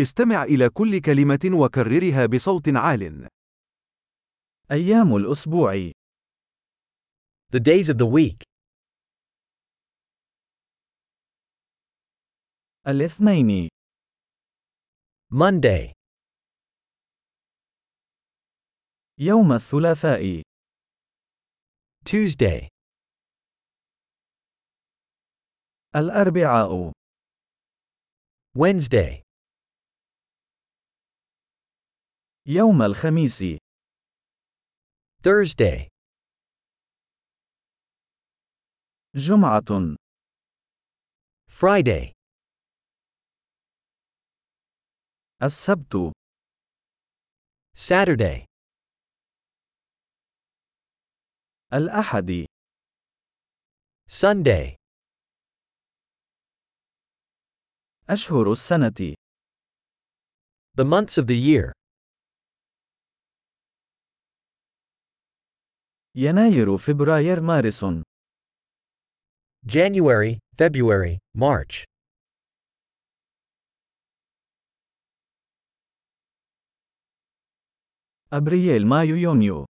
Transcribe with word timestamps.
استمع 0.00 0.42
إلى 0.42 0.68
كل 0.68 1.00
كلمة 1.00 1.64
وكررها 1.64 2.26
بصوت 2.26 2.68
عال. 2.68 3.28
أيام 4.70 5.16
الأسبوع. 5.16 5.90
The 7.52 7.60
days 7.60 7.88
of 7.88 7.96
the 7.96 8.06
week. 8.06 8.42
الاثنين. 12.86 13.68
Monday, 15.32 15.92
يوم 19.20 19.52
الثلاثاء. 19.52 20.42
Tuesday, 22.04 22.68
الأربعاء. 25.96 26.92
Wednesday, 28.58 29.25
يوم 32.48 32.82
الخميس 32.82 33.42
Thursday, 35.22 35.88
جمعة 39.14 39.96
Friday, 41.50 42.12
السبت 45.42 46.12
Saturday, 47.74 48.44
الأحد 51.72 52.46
Sunday, 54.08 54.76
أشهر 58.10 58.52
السنة 58.52 59.14
the 60.76 60.84
months 60.84 61.18
of 61.18 61.26
the 61.26 61.36
year. 61.36 61.72
Yanayiru, 66.16 66.78
februajer, 66.78 67.42
Marison. 67.42 68.02
January, 69.66 70.38
February, 70.56 71.18
March. 71.34 71.84
Abril, 78.32 78.86
Mayo, 78.86 79.14
junho. 79.14 79.66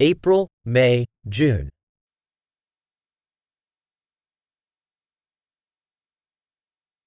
April, 0.00 0.48
May, 0.64 1.06
June. 1.28 1.68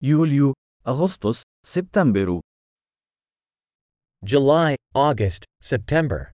Julio, 0.02 0.54
agosto, 0.86 1.34
September. 1.66 2.40
July, 4.24 4.78
August, 4.96 5.44
September. 5.62 6.32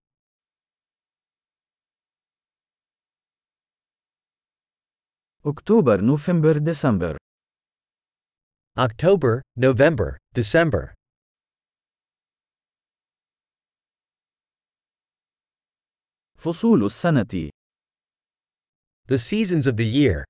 أكتوبر 5.45 6.01
نوفمبر 6.01 6.57
ديسمبر 6.57 7.17
October, 8.79 9.41
November, 9.57 10.17
December. 10.33 10.93
فصول 16.37 16.85
السنة 16.85 17.49
The 19.07 19.17
seasons 19.17 19.67
of 19.67 19.75
the 19.75 19.85
year. 19.85 20.23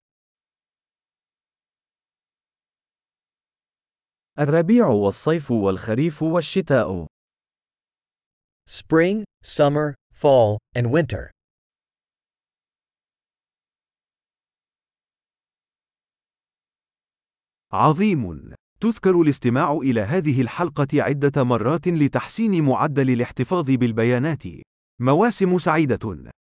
الربيع 4.39 4.87
والصيف 4.87 5.51
والخريف 5.51 6.21
والشتاء 6.23 7.07
Spring, 8.67 9.25
summer, 9.43 9.95
fall, 10.13 10.57
and 10.75 10.91
winter. 10.91 11.31
عظيم. 17.74 18.52
تذكر 18.80 19.20
الاستماع 19.20 19.72
إلى 19.72 20.00
هذه 20.00 20.40
الحلقة 20.40 20.86
عدة 20.94 21.44
مرات 21.44 21.88
لتحسين 21.88 22.64
معدل 22.64 23.10
الاحتفاظ 23.10 23.70
بالبيانات. 23.70 24.42
مواسم 25.00 25.58
سعيدة. 25.58 26.32